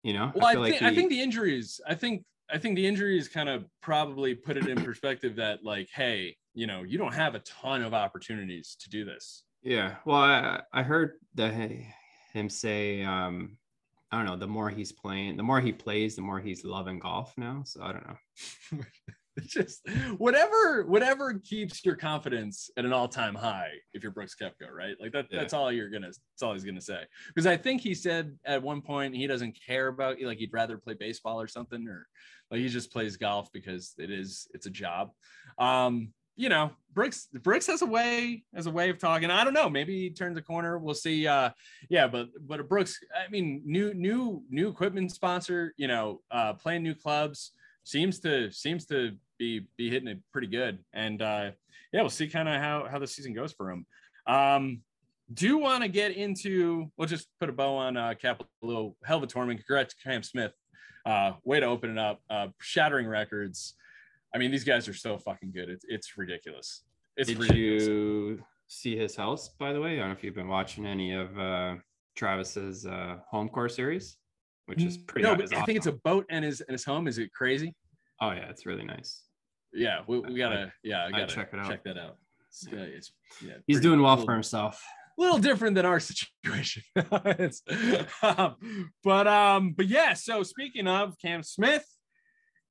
[0.04, 1.80] you know, Well, I, feel think like I think the injuries.
[1.88, 5.90] I think I think the injuries kind of probably put it in perspective that like,
[5.92, 9.44] hey, you know, you don't have a ton of opportunities to do this.
[9.64, 9.96] Yeah.
[10.06, 11.88] Well, I, I heard that he-
[12.34, 13.58] him say, um,
[14.12, 17.00] I don't know, the more he's playing, the more he plays, the more he's loving
[17.00, 17.64] golf now.
[17.66, 18.80] So I don't know.
[19.38, 24.72] It's just whatever whatever keeps your confidence at an all-time high if you're Brooks Koepka,
[24.72, 24.96] right?
[25.00, 25.40] Like that Yeah.
[25.40, 27.04] that's all you're gonna that's all he's gonna say.
[27.28, 30.78] Because I think he said at one point he doesn't care about like he'd rather
[30.78, 32.08] play baseball or something, or
[32.50, 35.12] like he just plays golf because it is it's a job.
[35.58, 39.30] Um, you know, Brooks Brooks has a way has a way of talking.
[39.32, 40.78] I don't know, maybe he turns a corner.
[40.78, 41.28] We'll see.
[41.28, 41.50] Uh
[41.90, 46.84] yeah, but but Brooks, I mean, new new new equipment sponsor, you know, uh playing
[46.84, 47.52] new clubs
[47.84, 50.80] seems to seems to be be hitting it pretty good.
[50.94, 51.52] And uh
[51.94, 53.86] yeah, we'll see kind of how how the season goes for him.
[54.28, 54.82] Um
[55.34, 59.24] do want to get into we'll just put a bow on uh Kapalua hell of
[59.24, 59.60] a tournament.
[59.66, 60.54] Congrats, Cam Smith.
[61.06, 63.76] Uh way to open it up, uh shattering records.
[64.34, 65.70] I mean, these guys are so fucking good.
[65.70, 66.84] It's it's ridiculous.
[67.18, 67.88] It's Did ridiculous.
[67.88, 69.94] you see his house, by the way?
[69.94, 71.76] I don't know if you've been watching any of uh,
[72.16, 74.18] Travis's uh, home course series,
[74.66, 75.26] which is pretty.
[75.26, 77.08] no, but I think it's a boat and his and his home.
[77.08, 77.74] Is it crazy?
[78.22, 79.24] Oh yeah, it's really nice.
[79.74, 81.70] Yeah, we, we gotta yeah, I gotta check it out.
[81.70, 82.18] check that out.
[82.50, 83.12] It's, uh, it's
[83.46, 84.26] yeah, He's doing well cool.
[84.26, 84.82] for himself.
[85.18, 86.84] A little different than our situation.
[88.22, 90.14] Um, but um, but yeah.
[90.14, 91.86] So speaking of Cam Smith,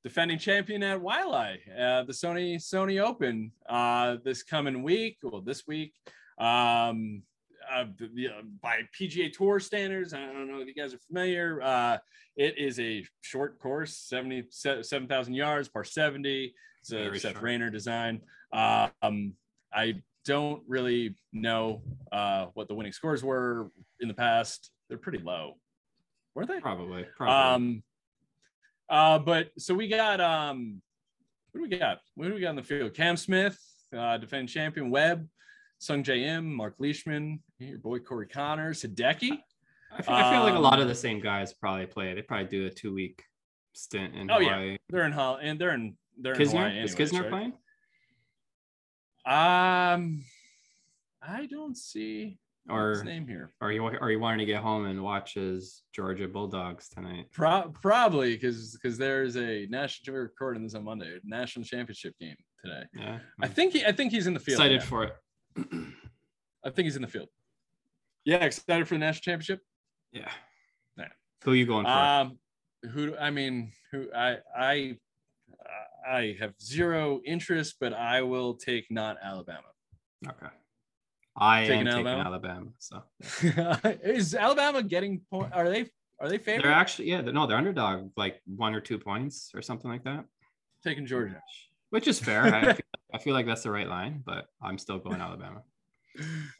[0.02, 5.18] defending champion at Waialae, uh, the Sony Sony Open uh, this coming week.
[5.22, 5.92] Well, this week.
[6.38, 7.22] Um,
[7.72, 7.84] uh,
[8.62, 11.60] by PGA Tour standards, I don't know if you guys are familiar.
[11.62, 11.98] Uh,
[12.36, 16.54] it is a short course, 70, 7,000 yards, par 70.
[16.80, 17.44] It's a Very Seth short.
[17.44, 18.20] Rayner design.
[18.52, 19.34] Um,
[19.72, 24.70] I don't really know uh, what the winning scores were in the past.
[24.88, 25.54] They're pretty low,
[26.34, 26.60] weren't they?
[26.60, 27.06] Probably.
[27.16, 27.34] Probably.
[27.34, 27.82] Um,
[28.88, 30.82] uh, but so we got um,
[31.52, 32.00] what do we got?
[32.14, 32.94] What do we got in the field?
[32.94, 33.58] Cam Smith,
[33.96, 35.26] uh, defending champion, Webb,
[35.84, 39.38] Sungjae Im, Mark Leishman, your boy Corey Conners, Hideki.
[39.96, 42.14] I feel, I feel like a lot of um, the same guys probably play.
[42.14, 43.22] They probably do a two week
[43.74, 44.76] stint in Oh, yeah.
[44.88, 46.84] They're in Hall and they're in they're in Hawaii Kisner?
[46.84, 47.30] Is anyways, Kisner right?
[47.30, 47.52] playing?
[49.26, 50.24] Um,
[51.22, 53.52] I don't see his Or name here.
[53.60, 57.26] are you are you wanting to get home and watch his Georgia Bulldogs tonight?
[57.32, 62.14] Pro- probably because because there's a national we're recording this on Monday, a national championship
[62.18, 62.82] game today.
[62.94, 63.18] Yeah.
[63.40, 64.58] I think he I think he's in the field.
[64.58, 64.86] excited yeah.
[64.86, 65.12] for it.
[65.56, 67.28] I think he's in the field.
[68.24, 69.60] Yeah, excited for the national championship.
[70.12, 70.30] yeah.
[70.96, 71.08] Yeah.
[71.44, 71.90] Who are you going for?
[71.90, 72.38] Um,
[72.90, 74.96] who I mean, who I I
[76.06, 79.68] I have zero interest, but I will take not Alabama.
[80.28, 80.52] okay.
[81.36, 82.24] I taking am taking Alabama?
[82.24, 82.66] Alabama.
[82.78, 83.02] So
[84.04, 85.52] Is Alabama getting point?
[85.52, 85.90] Are they
[86.20, 86.64] are they favored?
[86.64, 90.04] they're actually yeah, they're, no, they're underdog like one or two points or something like
[90.04, 90.24] that.
[90.82, 91.42] taking Georgia.
[91.94, 92.42] Which is fair.
[92.42, 95.62] I, feel, I feel like that's the right line, but I'm still going Alabama.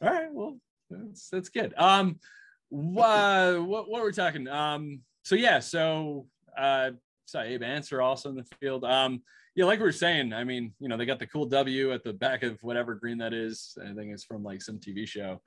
[0.01, 0.57] All right, well,
[0.89, 1.73] that's that's good.
[1.75, 2.21] Um,
[2.69, 4.47] wha- what what we're talking?
[4.47, 6.91] Um, so yeah, so uh,
[7.25, 8.85] so Abe Ancer also in the field.
[8.85, 9.23] Um,
[9.55, 12.05] yeah, like we were saying, I mean, you know, they got the cool W at
[12.05, 13.77] the back of whatever green that is.
[13.81, 15.41] I think it's from like some TV show.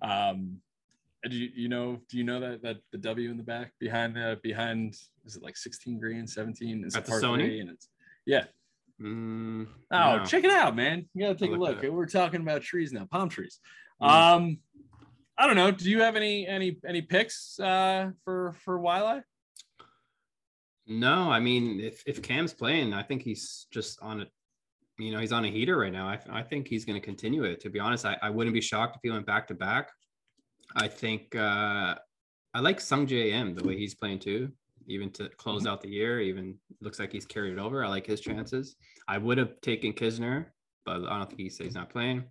[0.00, 0.56] Um,
[1.28, 2.00] do you, you know?
[2.08, 5.42] Do you know that that the W in the back behind the behind is it
[5.42, 6.84] like 16 green, 17?
[6.86, 7.44] It's At the Sony?
[7.44, 7.90] three and it's
[8.24, 8.44] yeah.
[9.00, 10.24] Mm, Oh, no.
[10.24, 11.08] check it out, man.
[11.14, 11.82] You gotta take a look.
[11.82, 13.58] look We're talking about trees now, palm trees.
[14.00, 14.08] Mm.
[14.08, 14.58] Um,
[15.36, 15.70] I don't know.
[15.72, 19.22] Do you have any any any picks uh for for Waialae?
[20.86, 24.26] No, I mean, if if Cam's playing, I think he's just on a,
[24.98, 26.06] you know, he's on a heater right now.
[26.06, 27.60] I, I think he's going to continue it.
[27.60, 29.90] To be honest, I, I wouldn't be shocked if he went back to back.
[30.76, 31.94] I think uh,
[32.52, 34.52] I like Sungjae Im the way he's playing too,
[34.86, 36.20] even to close out the year.
[36.20, 37.84] Even looks like he's carried it over.
[37.84, 38.76] I like his chances.
[39.08, 40.46] I would have taken Kisner,
[40.84, 42.24] but I don't think he says he's not playing.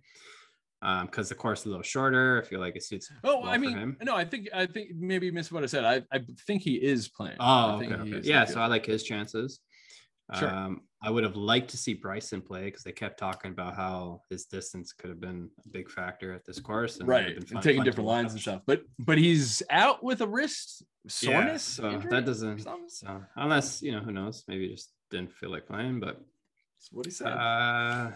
[0.82, 2.42] Um, because the course is a little shorter.
[2.44, 3.10] I feel like it suits.
[3.24, 5.84] Oh, well I mean, no, I think I think maybe missed what I said.
[5.84, 7.36] I I think he is playing.
[7.40, 8.20] Oh, I okay, okay.
[8.22, 9.60] Yeah, so I like his chances.
[10.38, 10.50] Sure.
[10.50, 14.22] Um, I would have liked to see Bryson play because they kept talking about how
[14.30, 17.26] his distance could have been a big factor at this course, and it would have
[17.36, 18.62] right, been and taking different lines and stuff.
[18.66, 21.62] But but he's out with a wrist Yeah, soreness.
[21.62, 22.66] so that doesn't.
[22.88, 24.44] So unless you know, who knows?
[24.48, 27.28] Maybe just didn't feel like playing, but That's what he said.
[27.28, 28.12] uh,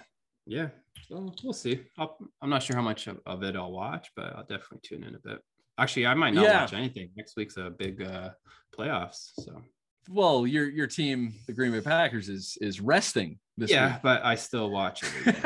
[0.47, 0.69] yeah.
[1.09, 1.81] So we'll see.
[1.99, 5.05] I'll, I'm not sure how much of, of it I'll watch, but I'll definitely tune
[5.05, 5.39] in a bit.
[5.79, 6.63] Actually, I might not Yeah.
[6.63, 7.11] watch anything.
[7.17, 8.31] Next week's a big uh
[8.77, 9.61] playoffs, so
[10.09, 13.93] well, your your team, the Green Bay Packers, is is resting this yeah.
[13.93, 14.03] week.
[14.03, 15.37] But I still watch it.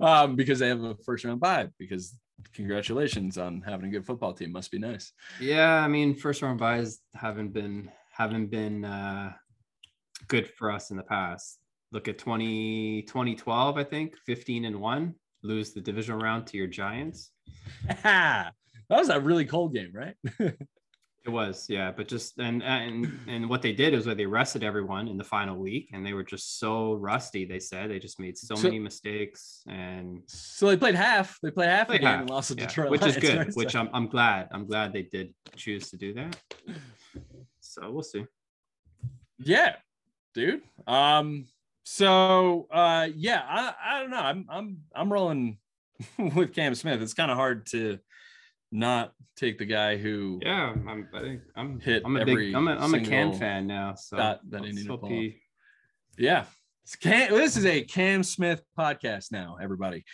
[0.00, 1.68] um, because they have a first round bye.
[1.78, 2.16] Because
[2.54, 4.52] congratulations on having a good football team.
[4.52, 5.12] Must be nice.
[5.40, 9.32] Yeah, I mean, first round buys haven't been haven't been uh,
[10.26, 11.58] good for us in the past.
[11.90, 16.66] Look at 20, 2012, I think, 15 and one, lose the divisional round to your
[16.66, 17.30] Giants.
[18.02, 18.52] that
[18.90, 20.14] was a really cold game, right?
[21.28, 24.64] It was, yeah, but just and and and what they did is where they arrested
[24.64, 27.44] everyone in the final week, and they were just so rusty.
[27.44, 31.38] They said they just made so, So- many mistakes, and so they played half.
[31.42, 33.36] They played half the game half, and lost to yeah, Detroit, which is good.
[33.36, 33.52] right?
[33.52, 34.48] Which I'm I'm glad.
[34.52, 36.34] I'm glad they did choose to do that.
[37.60, 38.24] So we'll see.
[39.38, 39.76] yeah,
[40.32, 40.62] dude.
[40.86, 41.46] Um.
[41.84, 44.16] So uh, yeah, I I don't know.
[44.16, 45.58] I'm I'm I'm rolling
[46.34, 47.02] with Cam Smith.
[47.02, 47.98] It's kind of hard to
[48.70, 51.08] not take the guy who Yeah, I'm.
[51.14, 51.80] I think I'm.
[51.80, 52.54] Hit I'm a every big.
[52.54, 52.76] I'm a.
[52.76, 53.94] I'm a Cam fan now.
[53.94, 55.28] So that he to pull
[56.18, 56.44] Yeah.
[56.84, 60.04] It's Cam, this is a Cam Smith podcast now, everybody.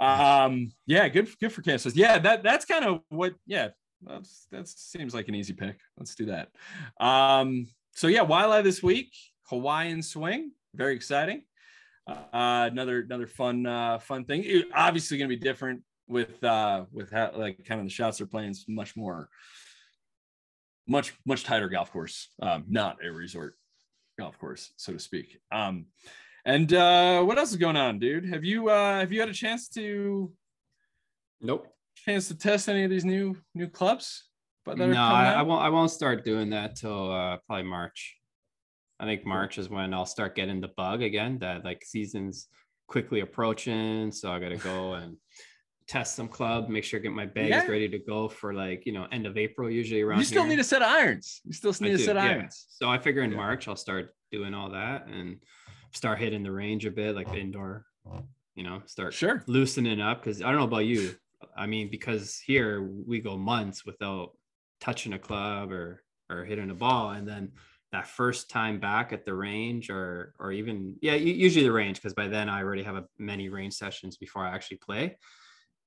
[0.00, 1.96] Um, yeah, good, good for Cam Smith.
[1.96, 3.34] Yeah, that that's kind of what.
[3.46, 3.68] Yeah,
[4.02, 5.78] that's that seems like an easy pick.
[5.96, 6.48] Let's do that.
[6.98, 9.12] Um, so yeah, Waialae this week,
[9.48, 11.44] Hawaiian swing, very exciting.
[12.08, 14.42] Uh, another another fun uh, fun thing.
[14.44, 18.18] It- obviously, going to be different with uh, with how like kind of the shots
[18.18, 18.50] they're playing.
[18.50, 19.28] It's much more,
[20.86, 22.28] much much tighter golf course.
[22.40, 23.56] Um, not a resort
[24.18, 25.38] golf course, so to speak.
[25.50, 25.86] Um,
[26.44, 28.28] and uh, what else is going on, dude?
[28.28, 30.32] Have you uh, have you had a chance to
[31.40, 31.66] Nope.
[31.96, 34.28] chance to test any of these new new clubs?
[34.64, 35.62] But No, I, I won't.
[35.62, 38.16] I won't start doing that till uh, probably March.
[38.98, 41.38] I think March is when I'll start getting the bug again.
[41.40, 42.48] That like season's
[42.86, 45.16] quickly approaching, so I got to go and
[45.86, 47.66] test some club, make sure I get my bags Yeah.
[47.66, 50.18] ready to go for like you know end of April usually around.
[50.18, 50.50] You still here.
[50.52, 51.40] need a set of irons.
[51.44, 52.30] You still need a do, set of yeah.
[52.30, 52.66] irons.
[52.70, 53.36] So I figure in Yeah.
[53.36, 55.38] March I'll start doing all that and
[55.92, 57.86] start hitting the range a bit, like the indoor.
[58.54, 59.42] You know, start Sure.
[59.46, 61.14] loosening up because I don't know about you.
[61.56, 64.36] I mean, because here we go months without
[64.80, 67.52] touching a club or or hitting a ball, and then
[67.92, 72.14] that first time back at the range or or even yeah, usually the range because
[72.14, 75.16] by then I already have a, many range sessions before I actually play.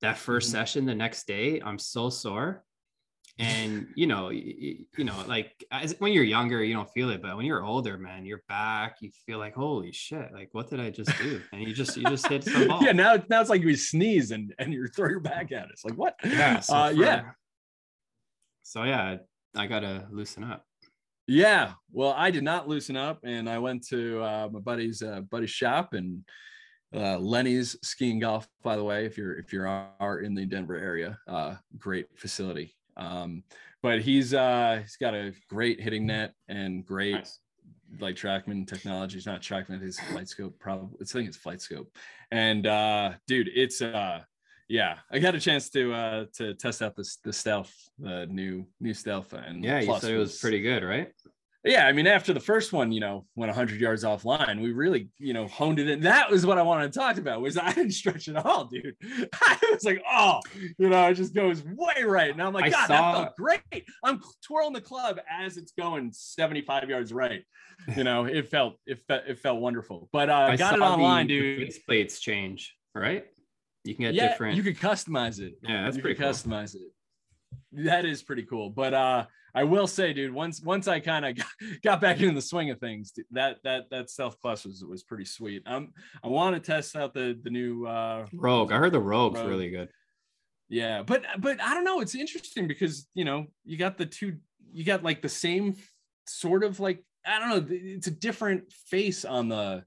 [0.00, 0.52] That 1st Mhm.
[0.52, 2.64] session the next day, I'm so sore.
[3.40, 7.10] And you know, y- y- you know, like as, when you're younger, you don't feel
[7.10, 8.96] it, but when you're older, man, you're back.
[9.00, 10.32] You feel like, holy shit!
[10.32, 11.40] Like, what did I just do?
[11.52, 12.80] And you just, you just hit some ball.
[12.84, 15.70] yeah, now now it's like you sneeze and and you throw your back at it.
[15.72, 16.14] It's like what?
[16.24, 17.30] yeah so uh, for- yeah,
[18.62, 19.16] so yeah
[19.56, 20.64] i gotta loosen up
[21.30, 21.72] yeah.
[21.92, 25.50] Well, I did not loosen up, and I went to uh, my buddy's uh, buddy's
[25.50, 26.24] shop and
[26.94, 28.48] uh, Lenny's skiing golf.
[28.62, 32.74] By the way, if you're if you are in the Denver area, uh, great facility.
[32.96, 33.44] Um,
[33.82, 37.38] but he's uh, he's got a great hitting net and great Nice.
[38.00, 39.16] like trackman technology.
[39.18, 41.88] It's not trackman, it's flight scope, probably I think it's flight scope.
[42.30, 44.22] And uh dude, it's uh
[44.68, 48.66] yeah, I got a chance to uh to test out this the stealth, the new
[48.80, 51.12] new stealth and yeah you said it was pretty good right
[51.64, 55.10] yeah, I mean, after the first one, you know, went 100 yards offline, we really,
[55.18, 56.00] you know, honed it in.
[56.00, 57.40] That was what I wanted to talk about.
[57.40, 58.94] Was I didn't stretch at all, dude.
[59.32, 60.40] I was like, oh,
[60.78, 62.30] you know, it just goes way right.
[62.30, 63.84] And I'm like, I God, saw- that felt great.
[64.04, 67.42] I'm twirling the club as it's going 75 yards right.
[67.96, 70.08] You know, it felt it felt it felt wonderful.
[70.12, 71.60] But uh, I got it online, the, dude.
[71.60, 73.26] the face plates change right
[73.84, 75.54] you can get yeah, different you could customize it.
[75.62, 76.90] yeah that's you pretty cool customize it.
[77.72, 78.70] that is pretty cool.
[78.70, 81.44] But uh, I will say, dude, once once I kind of
[81.82, 85.24] got, back into the swing of things, that that that Stealth Plus was was pretty
[85.24, 85.62] sweet.
[85.66, 88.72] Um, I want to test out the the new uh, Rogue.
[88.72, 89.48] I heard the Rogue's Rogue.
[89.48, 89.88] really good.
[90.68, 92.00] Yeah, but but I don't know.
[92.00, 94.36] It's interesting because you know you got the two,
[94.72, 95.76] you got like the same
[96.26, 97.66] sort of like I don't know.
[97.70, 99.84] It's a different face on the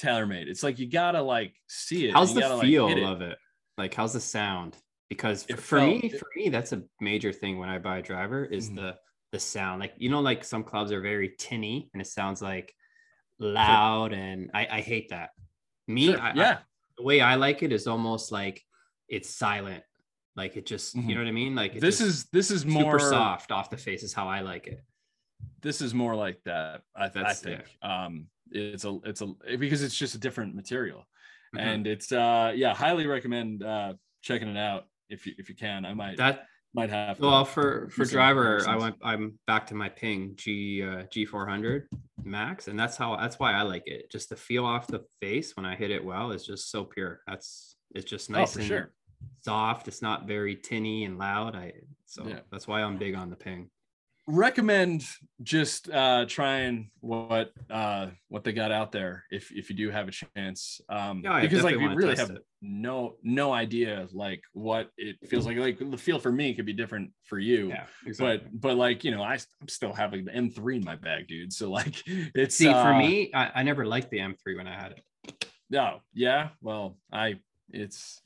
[0.00, 0.46] TaylorMade.
[0.46, 2.14] It's like you gotta like see it.
[2.14, 3.04] How's the gotta, like, feel hit it.
[3.04, 3.38] of it?
[3.76, 4.76] Like, how's the sound?
[5.10, 7.98] Because It for felt- me, it- for me, that's a major thing when I buy
[7.98, 8.76] a driver is Mhm.
[8.76, 8.98] the
[9.32, 9.78] the sound.
[9.78, 12.74] Like, you know, like some clubs are very tinny and it sounds like
[13.38, 15.30] loud, and I, I hate that.
[15.86, 16.58] Me, Sure, I, I- yeah,
[16.96, 18.64] the way I like it is almost like
[19.08, 19.84] it's silent.
[20.36, 21.08] Like it just, Mhm.
[21.08, 21.54] you know what I mean?
[21.54, 24.66] Like this is this is super more soft off the face is how I like
[24.68, 24.80] it.
[25.60, 26.82] This is more like that.
[26.96, 27.64] I, I That's- think.
[27.82, 29.26] Um, it's a it's a
[29.58, 31.06] because it's just a different material,
[31.54, 31.60] Mhm.
[31.60, 35.84] and it's uh yeah, highly recommend uh checking it out if you if you can.
[35.84, 39.88] I might that might have well for for driver, I went I'm back to my
[39.88, 41.82] ping G uh, G400
[42.22, 44.10] max, and that's how that's why I like it.
[44.10, 47.20] Just the feel off the face when I hit it well is just so pure.
[47.26, 48.92] That's it's just oh, nice for and sure.
[49.40, 49.88] soft.
[49.88, 51.56] It's not very tinny and loud.
[51.56, 51.72] I
[52.06, 52.40] so Yeah.
[52.50, 53.68] that's why I'm big on the ping.
[54.26, 55.04] Recommend
[55.42, 60.08] just uh trying what uh what they got out there if if you do have
[60.08, 60.80] a chance.
[60.88, 62.44] Um Yeah, because like we really have it.
[62.62, 65.56] no no idea like what it feels like.
[65.56, 67.86] Like the feel for me could be different for you Yeah,
[68.18, 71.52] but but like you know I, i'm still having the m3 in my bag dude.
[71.52, 74.74] So like it's See, for uh, me, I, I never liked the M3 when I
[74.74, 75.44] had it.
[75.70, 76.50] no yeah?
[76.60, 77.36] Well i
[77.72, 78.20] it's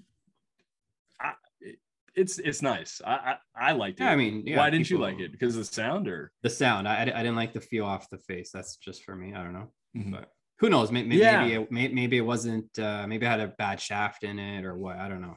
[2.17, 4.99] it's it's nice i i, I liked it Yeah, I mean, yeah, why didn't you
[4.99, 7.85] like it because of the sound or The sound, I, I didn't like the feel
[7.87, 8.51] off the face.
[8.53, 9.35] That's just for me.
[9.35, 9.69] I don't know.
[9.97, 10.13] Mhm.
[10.13, 10.91] but who knows?
[10.93, 11.41] Maybe Yeah.
[11.41, 12.79] maybe it, maybe it wasn't.
[12.79, 14.97] Uh, maybe I had a bad shaft in it or what.
[14.99, 15.37] I don't know.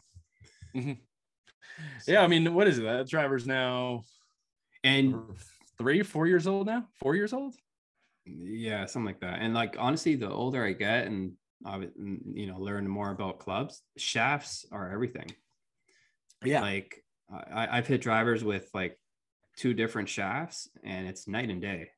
[2.08, 4.04] yeah i mean what is it that driver's now
[4.84, 5.16] And
[5.78, 6.88] three, four years old now?
[7.02, 7.56] Four years old?
[8.26, 9.40] yeah, something like that.
[9.42, 11.34] And like honestly, the older I get and
[11.66, 11.76] I
[12.42, 15.30] you know learn more about clubs, shafts are everything.
[16.44, 16.62] Yeah.
[16.62, 18.98] Like I, I've hit drivers with like
[19.58, 21.90] two different shafts, and it's night and day.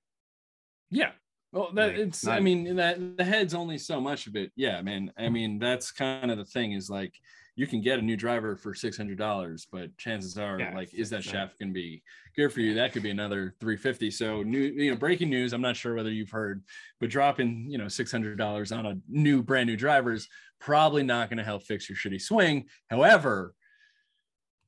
[0.89, 1.11] Yeah.
[1.51, 2.27] Well, that Like, it's.
[2.27, 4.51] I mean, that the head's only so much of it.
[4.55, 5.11] Yeah, man.
[5.17, 6.73] I mean, that's kind of the thing.
[6.73, 7.13] Is like
[7.55, 10.93] you can get a new driver for six hundred dollars, but chances are, Yeah, like,
[10.93, 12.03] is that shaft going to be
[12.35, 12.75] good for you?
[12.75, 14.11] That could be another three fifty.
[14.11, 15.51] So, new, you know, breaking news.
[15.51, 16.63] I'm not sure whether you've heard,
[16.99, 21.03] but dropping, you know, six hundred dollars on a new, brand new driver is probably
[21.03, 22.67] not going to help fix your shitty swing.
[22.89, 23.55] However,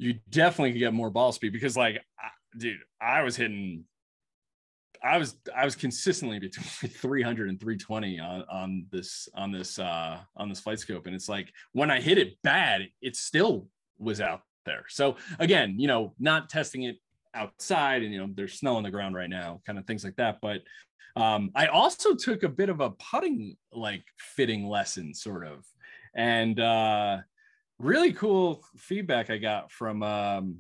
[0.01, 2.01] you definitely get more ball speed because, like,
[2.57, 3.85] dude, I was hitting
[5.03, 10.19] I was I was consistently between 300 and 320 on on this on this uh
[10.37, 14.41] on this FlightScope and it's like when I hit it bad it still was out
[14.65, 14.85] there.
[14.89, 16.97] So again, you know, not testing it
[17.33, 20.17] outside and you know there's snow on the ground right now, kind of things like
[20.17, 20.61] that, but
[21.15, 25.65] um I also took a bit of a putting like fitting lesson sort of.
[26.15, 27.19] And uh
[27.83, 30.57] really cool feedback I got from um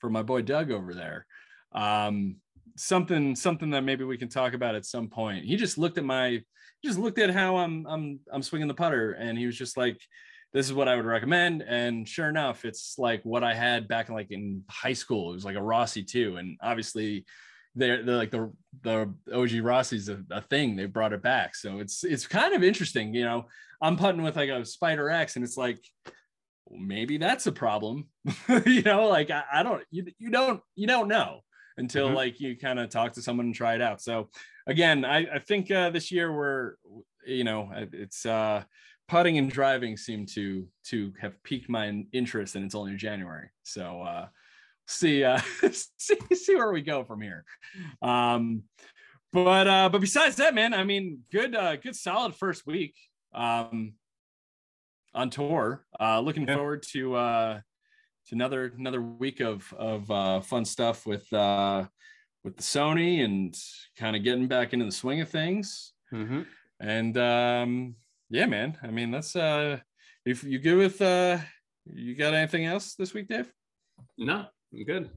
[0.00, 1.26] from my boy Doug over there.
[1.72, 2.36] Um
[2.76, 5.44] something something that maybe we can talk about at some point.
[5.44, 6.42] He just looked at my
[6.84, 9.98] just looked at how I'm I'm I'm swinging the putter and he was just like
[10.52, 14.08] this is what I would recommend and sure enough it's like what I had back
[14.08, 15.30] in like in high school.
[15.30, 17.24] It was like a Rossie II and obviously
[17.74, 20.76] they're, they're like the the OG Rossie's a, a thing.
[20.76, 21.56] They brought it back.
[21.56, 23.46] So it's it's kind of interesting, you know.
[23.82, 25.80] I'm putting with like a Spider X and it's like
[26.70, 28.08] maybe that's a problem.
[28.66, 31.40] you know, like I, I don't you you don't you don't know
[31.76, 32.14] until Mhm.
[32.14, 34.00] like you kind of talk to someone and try it out.
[34.00, 34.30] So
[34.66, 36.74] again, I, I think uh, this year we're,
[37.26, 38.62] you know, it's uh,
[39.08, 43.50] putting and driving seem to to have piqued my interest, and it's only January.
[43.64, 44.26] So uh,
[44.86, 45.40] see uh,
[45.98, 47.44] see see where we go from here.
[48.02, 48.62] Um,
[49.32, 52.94] but uh, but besides that, man, I mean, good uh, good solid first week
[53.34, 53.94] um,
[55.14, 55.86] on tour.
[56.00, 56.56] Uh, looking Yeah.
[56.56, 57.60] forward to uh,
[58.26, 61.86] to another another week of of uh, fun stuff with uh,
[62.42, 63.56] with the Sony and
[63.96, 65.92] kind of getting back into the swing of things.
[66.12, 66.46] Mhm.
[66.80, 67.96] And um,
[68.30, 68.78] yeah, man.
[68.82, 69.80] I mean, that's uh,
[70.24, 71.38] if you good with uh,
[71.86, 73.52] you got anything else this week, Dave?
[74.18, 75.10] No, I'm good.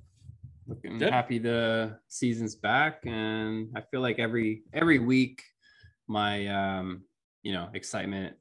[0.67, 1.13] Looking Good.
[1.13, 5.41] happy the season's back, and I feel like every every week,
[6.07, 7.05] my um,
[7.41, 8.35] you know, excitement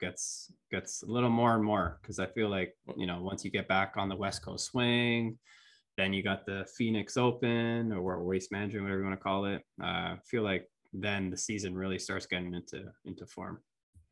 [0.00, 3.50] gets gets a little more and more because I feel like you know once you
[3.50, 5.38] get back on the West Coast swing,
[5.96, 9.62] then you got the Phoenix Open or Waste Management, whatever you want to call it.
[9.82, 13.60] Uh, I feel like then the season really starts getting into into form.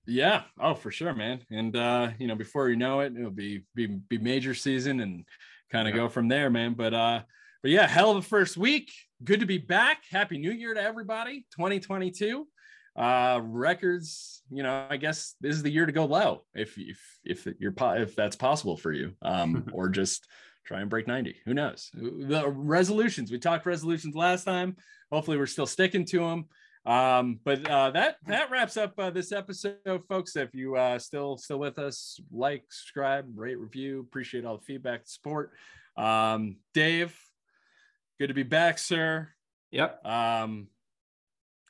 [0.07, 0.43] Yeah.
[0.59, 1.41] Oh, for sure, man.
[1.51, 5.25] And uh, you know, before you know it, it'll be be be major season and
[5.71, 6.01] kind of Yeah.
[6.03, 6.75] go from there, man.
[6.75, 7.23] But uh,
[7.63, 8.91] but yeah, hell of a first week.
[9.23, 10.03] Good to be back.
[10.11, 11.47] Happy New Year to everybody.
[11.55, 12.49] 2022.
[12.95, 14.43] Uh, records.
[14.51, 17.75] You know, I guess this is the year to go low if if if you're
[17.97, 19.15] if that's possible for you.
[19.23, 20.27] Um, or just
[20.65, 21.37] try and break 90.
[21.45, 21.91] Who knows?
[21.95, 23.31] The resolutions.
[23.31, 24.77] We talked resolutions last time.
[25.11, 26.47] Hopefully, we're still sticking to them.
[26.85, 30.35] Um, but uh, that that wraps up uh, this episode, folks.
[30.35, 34.01] If you uh, still still with us, like, subscribe, rate, review.
[34.01, 35.53] Appreciate all the feedback, support.
[35.97, 37.17] Um, Dave,
[38.19, 39.29] good to be back, sir.
[39.71, 40.05] Yep.
[40.05, 40.69] Um,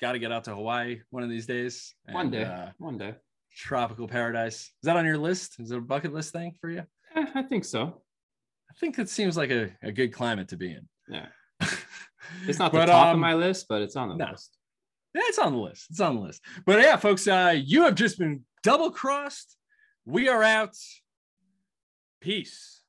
[0.02, 1.94] got to get out to Hawaii one of these days.
[2.10, 2.42] One day.
[2.44, 3.14] uh, One day.
[3.56, 4.56] tropical paradise.
[4.56, 5.60] Is that on your list?
[5.60, 6.82] Is it a bucket list thing for you?
[7.14, 8.02] Eh, I think so.
[8.70, 10.88] I think it seems like a, a good climate to be in.
[11.08, 11.26] Yeah.
[12.48, 14.30] It's not the But, top of um, my list, but it's on the no.
[14.30, 14.56] list.
[15.14, 15.86] Yeah, it's on the list.
[15.90, 16.40] It's on the list.
[16.64, 19.56] But yeah, folks, uh, you have just been double crossed.
[20.06, 20.74] We are out.
[22.20, 22.80] Peace.